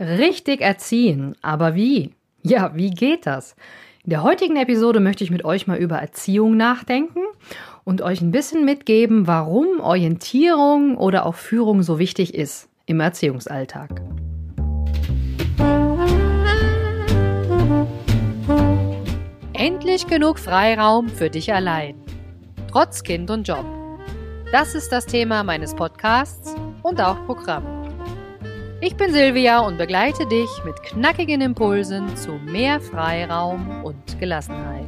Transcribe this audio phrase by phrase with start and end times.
[0.00, 1.36] Richtig erziehen.
[1.42, 2.14] Aber wie?
[2.42, 3.54] Ja, wie geht das?
[4.02, 7.20] In der heutigen Episode möchte ich mit euch mal über Erziehung nachdenken
[7.84, 14.00] und euch ein bisschen mitgeben, warum Orientierung oder auch Führung so wichtig ist im Erziehungsalltag.
[19.52, 21.94] Endlich genug Freiraum für dich allein.
[22.72, 23.66] Trotz Kind und Job.
[24.50, 27.79] Das ist das Thema meines Podcasts und auch Programm.
[28.82, 34.86] Ich bin Silvia und begleite dich mit knackigen Impulsen zu mehr Freiraum und Gelassenheit,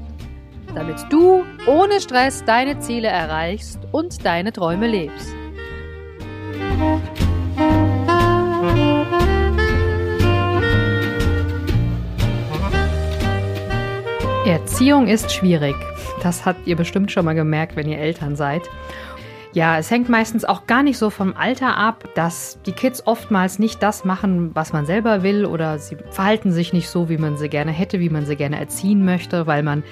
[0.74, 5.34] damit du ohne Stress deine Ziele erreichst und deine Träume lebst.
[14.46, 15.76] Erziehung ist schwierig.
[16.22, 18.62] Das habt ihr bestimmt schon mal gemerkt, wenn ihr Eltern seid.
[19.54, 23.58] Ja, es hängt meistens auch gar nicht so vom Alter ab, dass die Kids oftmals
[23.58, 27.36] nicht das machen, was man selber will oder sie verhalten sich nicht so, wie man
[27.36, 29.82] sie gerne hätte, wie man sie gerne erziehen möchte, weil man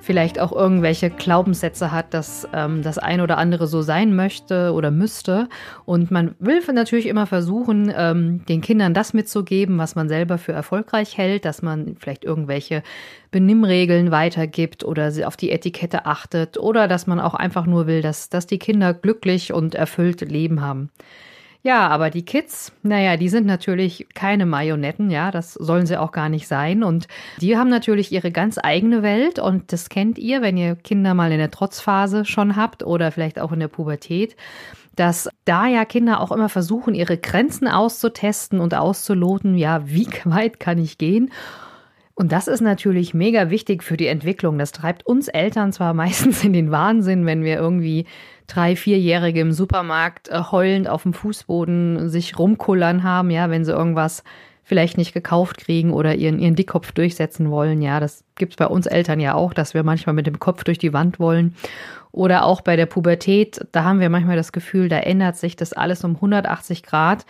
[0.00, 4.90] vielleicht auch irgendwelche Glaubenssätze hat, dass ähm, das ein oder andere so sein möchte oder
[4.90, 5.48] müsste.
[5.84, 10.52] Und man will natürlich immer versuchen, ähm, den Kindern das mitzugeben, was man selber für
[10.52, 12.82] erfolgreich hält, dass man vielleicht irgendwelche
[13.30, 18.28] Benimmregeln weitergibt oder auf die Etikette achtet oder dass man auch einfach nur will, dass,
[18.28, 20.90] dass die Kinder glücklich und erfüllt Leben haben.
[21.68, 26.12] Ja, aber die Kids, naja, die sind natürlich keine Marionetten, ja, das sollen sie auch
[26.12, 26.82] gar nicht sein.
[26.82, 27.08] Und
[27.42, 31.30] die haben natürlich ihre ganz eigene Welt und das kennt ihr, wenn ihr Kinder mal
[31.30, 34.34] in der Trotzphase schon habt oder vielleicht auch in der Pubertät
[34.96, 40.58] dass da ja Kinder auch immer versuchen, ihre Grenzen auszutesten und auszuloten, ja, wie weit
[40.58, 41.30] kann ich gehen?
[42.14, 44.58] Und das ist natürlich mega wichtig für die Entwicklung.
[44.58, 48.06] Das treibt uns Eltern zwar meistens in den Wahnsinn, wenn wir irgendwie
[48.48, 53.72] drei, vierjährige im Supermarkt äh, heulend auf dem Fußboden sich rumkullern haben, ja, wenn sie
[53.72, 54.24] irgendwas
[54.64, 57.80] vielleicht nicht gekauft kriegen oder ihren, ihren Dickkopf durchsetzen wollen.
[57.80, 60.78] Ja, das gibt's bei uns Eltern ja auch, dass wir manchmal mit dem Kopf durch
[60.78, 61.54] die Wand wollen.
[62.12, 65.72] Oder auch bei der Pubertät, da haben wir manchmal das Gefühl, da ändert sich das
[65.72, 67.24] alles um 180 Grad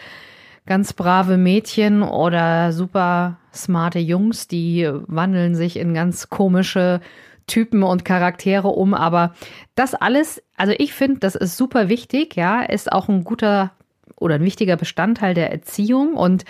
[0.69, 7.00] ganz brave Mädchen oder super smarte Jungs, die wandeln sich in ganz komische
[7.49, 8.95] Typen und Charaktere um.
[8.95, 9.35] Aber
[9.75, 13.73] das alles, also ich finde, das ist super wichtig, ja, ist auch ein guter
[14.17, 16.45] oder ein wichtiger Bestandteil der Erziehung und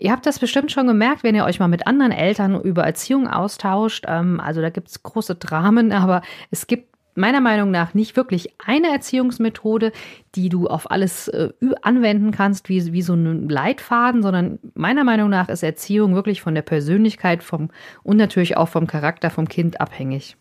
[0.00, 3.26] Ihr habt das bestimmt schon gemerkt, wenn ihr euch mal mit anderen Eltern über Erziehung
[3.26, 4.04] austauscht.
[4.06, 6.22] Ähm, also da gibt es große Dramen, aber
[6.52, 9.92] es gibt meiner Meinung nach nicht wirklich eine Erziehungsmethode,
[10.34, 11.50] die du auf alles äh,
[11.82, 16.54] anwenden kannst, wie, wie so ein Leitfaden, sondern meiner Meinung nach ist Erziehung wirklich von
[16.54, 17.70] der Persönlichkeit vom,
[18.02, 20.36] und natürlich auch vom Charakter vom Kind abhängig.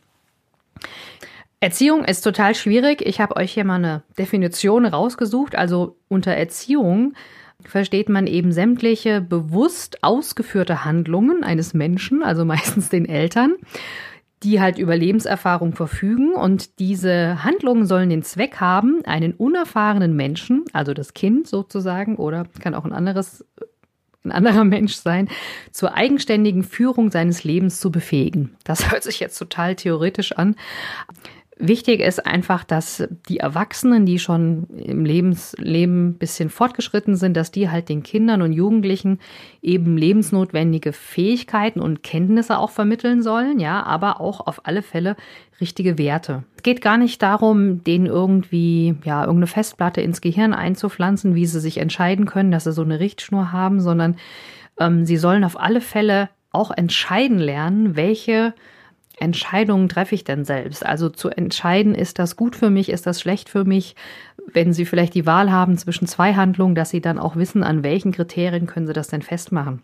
[1.60, 3.02] Erziehung ist total schwierig.
[3.02, 5.56] Ich habe euch hier mal eine Definition rausgesucht.
[5.56, 7.14] Also unter Erziehung
[7.66, 13.56] versteht man eben sämtliche bewusst ausgeführte Handlungen eines Menschen, also meistens den Eltern,
[14.44, 20.66] die halt über Lebenserfahrung verfügen und diese Handlungen sollen den Zweck haben, einen unerfahrenen Menschen,
[20.74, 23.46] also das Kind sozusagen oder kann auch ein anderes
[24.24, 25.30] ein anderer Mensch sein,
[25.72, 28.56] zur eigenständigen Führung seines Lebens zu befähigen.
[28.66, 30.56] Das hört sich jetzt total theoretisch an.
[31.60, 37.50] Wichtig ist einfach, dass die Erwachsenen, die schon im Lebensleben ein bisschen fortgeschritten sind, dass
[37.50, 39.20] die halt den Kindern und Jugendlichen
[39.64, 45.16] eben lebensnotwendige Fähigkeiten und Kenntnisse auch vermitteln sollen, ja, aber auch auf alle Fälle
[45.60, 46.44] richtige Werte.
[46.58, 51.60] Es geht gar nicht darum, denen irgendwie, ja, irgendeine Festplatte ins Gehirn einzupflanzen, wie sie
[51.60, 54.18] sich entscheiden können, dass sie so eine Richtschnur haben, sondern
[54.80, 58.54] ähm, sie sollen auf alle Fälle auch entscheiden lernen, welche
[59.20, 60.86] Entscheidungen treffe ich denn selbst?
[60.86, 63.96] Also zu entscheiden, ist das gut für mich, ist das schlecht für mich?
[64.54, 67.84] Wenn Sie vielleicht die Wahl haben zwischen zwei Handlungen, dass Sie dann auch wissen, an
[67.84, 69.84] welchen Kriterien können Sie das denn festmachen.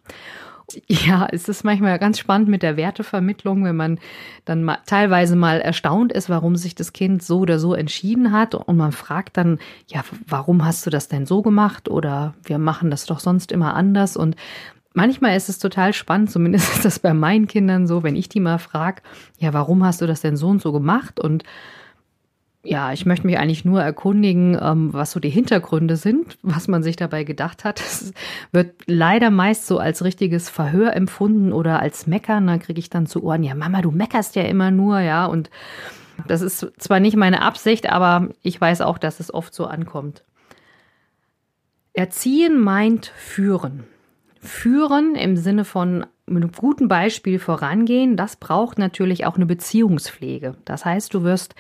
[0.88, 4.00] Ja, es ist manchmal ganz spannend mit der Wertevermittlung, wenn man
[4.46, 8.56] dann mal, teilweise mal erstaunt ist, warum sich das Kind so oder so entschieden hat
[8.56, 12.92] und man fragt dann, ja, warum hast du das denn so gemacht oder wir machen
[12.92, 14.36] das doch sonst immer anders und
[14.94, 18.40] Manchmal ist es total spannend, zumindest ist das bei meinen Kindern so, wenn ich die
[18.40, 19.02] mal frage,
[19.40, 21.20] ja, warum hast du das denn so und so gemacht?
[21.20, 21.44] Und
[22.66, 26.82] ja, ich möchte mich eigentlich nur erkundigen, ähm, was so die Hintergründe sind, was man
[26.82, 27.80] sich dabei gedacht hat.
[27.86, 28.14] Es
[28.52, 32.48] wird leider meist so als richtiges Verhör empfunden oder als Meckern.
[32.48, 35.26] Da kriege ich dann zu Ohren, ja, Mama, du meckerst ja immer nur, ja.
[35.26, 35.50] Und
[36.28, 40.24] das ist zwar nicht meine Absicht, aber ich weiß auch, dass es oft so ankommt.
[41.94, 43.84] Erziehen meint führen
[44.44, 50.56] führen im Sinne von mit einem guten Beispiel vorangehen, das braucht natürlich auch eine Beziehungspflege.
[50.66, 51.56] Das heißt, du wirst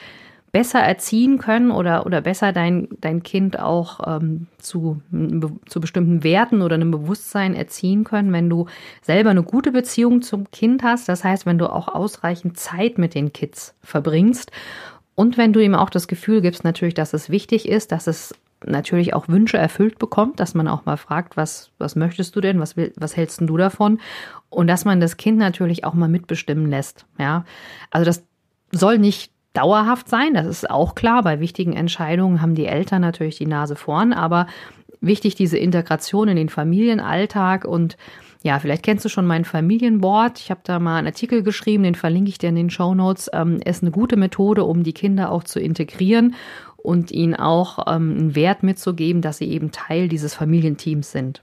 [0.51, 5.01] besser erziehen können oder, oder besser dein, dein Kind auch ähm, zu,
[5.65, 8.67] zu bestimmten Werten oder einem Bewusstsein erziehen können, wenn du
[9.01, 11.09] selber eine gute Beziehung zum Kind hast.
[11.09, 14.51] Das heißt, wenn du auch ausreichend Zeit mit den Kids verbringst
[15.15, 18.35] und wenn du ihm auch das Gefühl gibst, natürlich, dass es wichtig ist, dass es
[18.65, 22.59] natürlich auch Wünsche erfüllt bekommt, dass man auch mal fragt, was, was möchtest du denn,
[22.59, 23.99] was, will, was hältst du davon?
[24.49, 27.05] Und dass man das Kind natürlich auch mal mitbestimmen lässt.
[27.17, 27.45] Ja,
[27.91, 28.23] also das
[28.71, 31.23] soll nicht dauerhaft sein, das ist auch klar.
[31.23, 34.47] Bei wichtigen Entscheidungen haben die Eltern natürlich die Nase vorn, aber
[34.99, 37.97] wichtig diese Integration in den Familienalltag und
[38.43, 40.37] ja, vielleicht kennst du schon mein Familienboard.
[40.37, 43.29] Ich habe da mal einen Artikel geschrieben, den verlinke ich dir in den Show Notes.
[43.31, 46.35] Ähm, ist eine gute Methode, um die Kinder auch zu integrieren
[46.83, 51.41] und ihnen auch ähm, einen Wert mitzugeben, dass sie eben Teil dieses Familienteams sind.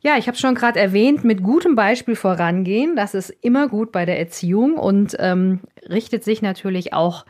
[0.00, 4.04] Ja, ich habe schon gerade erwähnt, mit gutem Beispiel vorangehen, das ist immer gut bei
[4.06, 7.26] der Erziehung und ähm, richtet sich natürlich auch,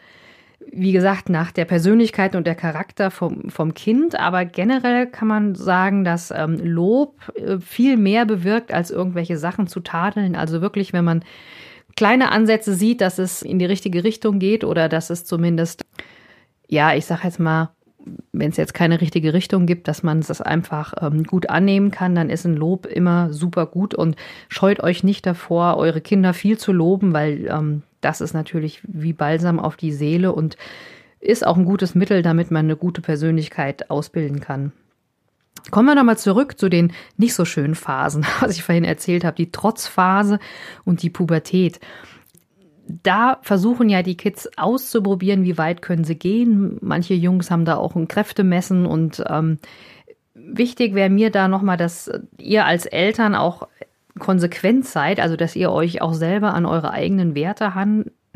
[0.70, 4.20] wie gesagt, nach der Persönlichkeit und der Charakter vom, vom Kind.
[4.20, 9.66] Aber generell kann man sagen, dass ähm, Lob äh, viel mehr bewirkt, als irgendwelche Sachen
[9.66, 10.36] zu tadeln.
[10.36, 11.24] Also wirklich, wenn man
[11.96, 15.84] kleine Ansätze sieht, dass es in die richtige Richtung geht oder dass es zumindest
[16.68, 17.70] ja, ich sage jetzt mal,
[18.32, 22.14] wenn es jetzt keine richtige Richtung gibt, dass man das einfach ähm, gut annehmen kann,
[22.14, 24.16] dann ist ein Lob immer super gut und
[24.48, 29.12] scheut euch nicht davor, eure Kinder viel zu loben, weil ähm, das ist natürlich wie
[29.12, 30.56] Balsam auf die Seele und
[31.20, 34.72] ist auch ein gutes Mittel, damit man eine gute Persönlichkeit ausbilden kann.
[35.70, 39.36] Kommen wir nochmal zurück zu den nicht so schönen Phasen, was ich vorhin erzählt habe,
[39.36, 40.38] die Trotzphase
[40.84, 41.80] und die Pubertät
[42.88, 46.78] da versuchen ja die Kids auszuprobieren, wie weit können sie gehen.
[46.80, 49.58] Manche Jungs haben da auch ein Kräftemessen und ähm,
[50.34, 53.68] wichtig wäre mir da nochmal, dass ihr als Eltern auch
[54.18, 57.74] konsequent seid, also dass ihr euch auch selber an eure eigenen Werte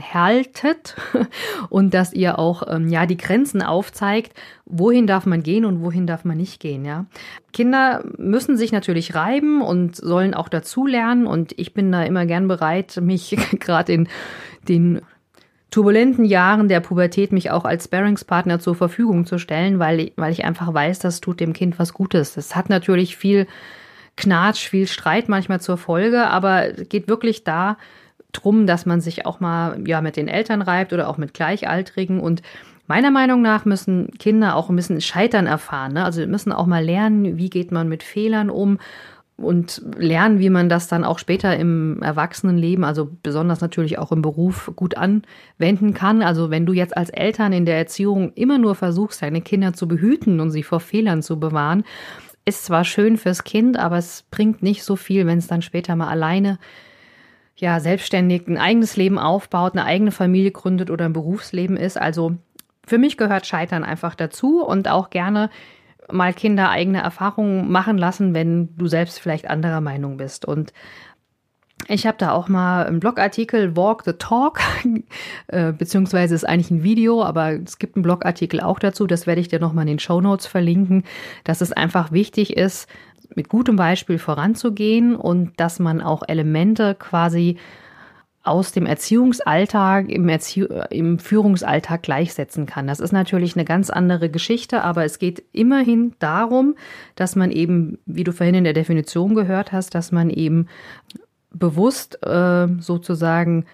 [0.01, 0.97] haltet
[1.69, 4.33] und dass ihr auch ähm, ja die Grenzen aufzeigt,
[4.65, 7.07] wohin darf man gehen und wohin darf man nicht gehen, ja.
[7.53, 12.49] Kinder müssen sich natürlich reiben und sollen auch dazulernen und ich bin da immer gern
[12.49, 14.09] bereit, mich gerade in
[14.69, 15.03] den
[15.71, 20.45] turbulenten Jahren der Pubertät mich auch als Sparringspartner zur Verfügung zu stellen, weil, weil ich
[20.45, 22.37] einfach weiß, das tut dem Kind was Gutes.
[22.37, 23.47] Es hat natürlich viel
[24.17, 27.79] Knatsch, viel Streit manchmal zur Folge, aber geht wirklich da
[28.33, 32.21] drum, dass man sich auch mal ja mit den Eltern reibt oder auch mit Gleichaltrigen
[32.21, 32.43] und
[32.89, 35.95] Meiner Meinung nach müssen Kinder auch ein bisschen Scheitern erfahren.
[35.95, 36.05] Ne?
[36.05, 38.79] Also müssen auch mal lernen, wie geht man mit Fehlern um
[39.37, 44.21] und lernen, wie man das dann auch später im Erwachsenenleben, also besonders natürlich auch im
[44.21, 46.23] Beruf, gut anwenden kann.
[46.23, 49.89] Also wenn du jetzt als Eltern in der Erziehung immer nur versuchst, deine Kinder zu
[49.89, 51.85] behüten und sie vor Fehlern zu bewahren,
[52.45, 55.95] ist zwar schön fürs Kind, aber es bringt nicht so viel, wenn es dann später
[55.97, 56.59] mal alleine
[57.57, 61.99] ja, selbstständig ein eigenes Leben aufbaut, eine eigene Familie gründet oder ein Berufsleben ist.
[61.99, 62.37] Also
[62.87, 65.51] für mich gehört Scheitern einfach dazu und auch gerne
[66.11, 70.45] mal Kinder eigene Erfahrungen machen lassen, wenn du selbst vielleicht anderer Meinung bist.
[70.45, 70.73] Und
[71.89, 74.61] ich habe da auch mal einen Blogartikel Walk the Talk,
[75.49, 79.41] äh, beziehungsweise ist eigentlich ein Video, aber es gibt einen Blogartikel auch dazu, das werde
[79.41, 81.05] ich dir nochmal in den Show Notes verlinken,
[81.45, 82.89] dass es einfach wichtig ist,
[83.35, 87.57] mit gutem Beispiel voranzugehen und dass man auch Elemente quasi
[88.45, 92.89] aus dem Erziehungsalltag im, Erzie im Führungsalltag gleichsetzen kann.
[92.89, 96.75] Das ist natürlich eine ganz andere Geschichte, aber es geht immerhin darum,
[97.15, 100.67] dass man eben, wie du vorhin in der Definition gehört hast, dass man eben
[101.53, 103.65] bewusst äh, sozusagen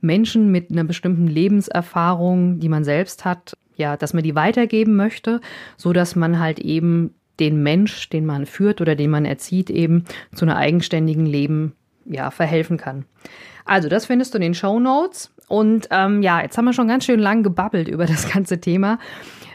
[0.00, 5.40] Menschen mit einer bestimmten Lebenserfahrung, die man selbst hat, ja, dass man die weitergeben möchte,
[5.76, 10.04] so dass man halt eben den Mensch, den man führt oder den man erzieht, eben
[10.34, 11.74] zu einem eigenständigen Leben
[12.06, 13.04] ja, verhelfen kann.
[13.64, 15.30] Also, das findest du in den Show Notes.
[15.48, 18.98] Und ähm, ja, jetzt haben wir schon ganz schön lang gebabbelt über das ganze Thema.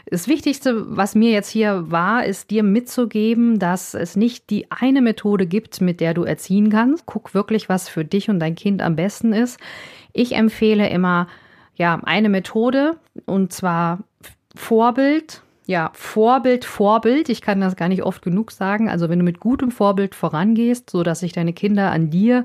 [0.06, 5.02] Das Wichtigste, was mir jetzt hier war, ist dir mitzugeben, dass es nicht die eine
[5.02, 7.06] Methode gibt, mit der du erziehen kannst.
[7.06, 9.60] Guck wirklich, was für dich und dein Kind am besten ist.
[10.12, 11.28] Ich empfehle immer,
[11.76, 14.00] ja, eine Methode und zwar
[14.56, 17.28] Vorbild, ja, Vorbild, Vorbild.
[17.28, 18.88] Ich kann das gar nicht oft genug sagen.
[18.88, 22.44] Also wenn du mit gutem Vorbild vorangehst, so dass sich deine Kinder an dir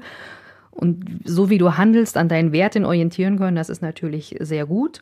[0.69, 5.01] und so wie du handelst, an deinen Werten orientieren können, das ist natürlich sehr gut.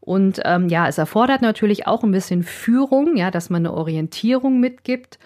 [0.00, 4.58] Und ähm, ja, es erfordert natürlich auch ein bisschen Führung, ja, dass man eine Orientierung
[4.58, 5.20] mitgibt.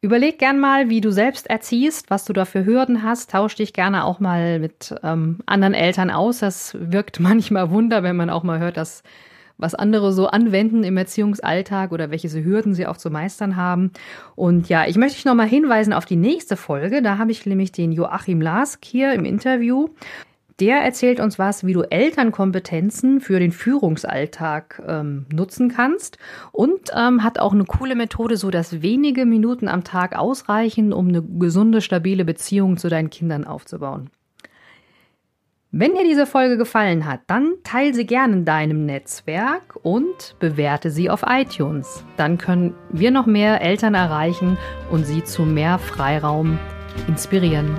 [0.00, 3.30] Überleg gern mal, wie du selbst erziehst, was du da für Hürden hast.
[3.30, 6.40] Tausch dich gerne auch mal mit ähm, anderen Eltern aus.
[6.40, 9.04] Das wirkt manchmal Wunder, wenn man auch mal hört, dass
[9.60, 13.92] was andere so anwenden im Erziehungsalltag oder welche Hürden sie auch zu meistern haben.
[14.34, 17.02] Und ja, ich möchte dich nochmal hinweisen auf die nächste Folge.
[17.02, 19.88] Da habe ich nämlich den Joachim Lask hier im Interview.
[20.60, 26.18] Der erzählt uns was, wie du Elternkompetenzen für den Führungsalltag ähm, nutzen kannst
[26.52, 31.08] und ähm, hat auch eine coole Methode, so dass wenige Minuten am Tag ausreichen, um
[31.08, 34.10] eine gesunde, stabile Beziehung zu deinen Kindern aufzubauen.
[35.72, 40.90] Wenn dir diese Folge gefallen hat, dann teile sie gerne in deinem Netzwerk und bewerte
[40.90, 42.04] sie auf iTunes.
[42.16, 44.58] Dann können wir noch mehr Eltern erreichen
[44.90, 46.58] und sie zu mehr Freiraum
[47.06, 47.78] inspirieren.